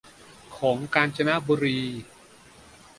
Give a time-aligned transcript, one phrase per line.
[0.57, 1.77] ของกาญจนบุรี